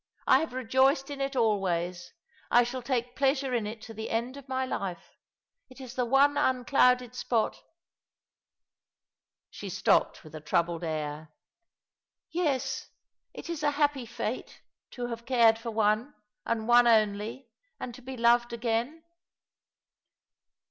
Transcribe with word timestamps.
I 0.25 0.39
have 0.39 0.53
rejoiced 0.53 1.11
in 1.11 1.21
it 1.21 1.35
always; 1.35 2.11
I 2.49 2.63
shall 2.63 2.81
take 2.81 3.15
pleasure 3.15 3.53
in 3.53 3.67
it 3.67 3.83
to 3.83 3.93
the 3.93 4.09
end 4.09 4.35
of 4.35 4.47
my 4.49 4.65
life. 4.65 5.15
It 5.69 5.79
is 5.79 5.93
the 5.93 6.05
one 6.05 6.37
unclouded 6.37 7.13
spot" 7.13 7.61
She 9.51 9.69
stopped 9.69 10.23
with 10.23 10.33
a 10.33 10.41
troubled 10.41 10.83
air. 10.83 11.29
"Yes, 12.31 12.87
it 13.35 13.47
is 13.47 13.61
a 13.61 13.69
happy 13.77 14.07
fate— 14.07 14.63
to 14.93 15.05
have 15.05 15.27
cared 15.27 15.59
for 15.59 15.69
one, 15.69 16.15
and 16.47 16.67
one 16.67 16.87
only, 16.87 17.47
and 17.79 17.93
to 17.93 18.01
be 18.01 18.17
loved 18.17 18.51
again. 18.53 19.03